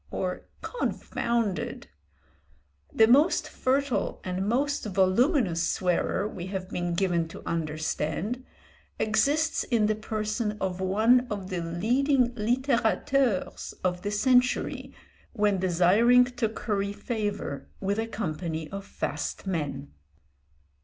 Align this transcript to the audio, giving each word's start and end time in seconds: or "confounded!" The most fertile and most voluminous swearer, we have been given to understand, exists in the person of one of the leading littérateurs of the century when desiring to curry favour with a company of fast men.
or 0.09 0.47
"confounded!" 0.63 1.85
The 2.91 3.05
most 3.07 3.47
fertile 3.47 4.19
and 4.23 4.49
most 4.49 4.83
voluminous 4.87 5.61
swearer, 5.69 6.27
we 6.27 6.47
have 6.47 6.71
been 6.71 6.95
given 6.95 7.27
to 7.27 7.47
understand, 7.47 8.43
exists 8.97 9.63
in 9.63 9.85
the 9.85 9.93
person 9.93 10.57
of 10.59 10.81
one 10.81 11.27
of 11.29 11.51
the 11.51 11.61
leading 11.61 12.31
littérateurs 12.33 13.75
of 13.83 14.01
the 14.01 14.09
century 14.09 14.91
when 15.33 15.59
desiring 15.59 16.23
to 16.25 16.49
curry 16.49 16.93
favour 16.93 17.69
with 17.79 17.99
a 17.99 18.07
company 18.07 18.71
of 18.71 18.83
fast 18.87 19.45
men. 19.45 19.93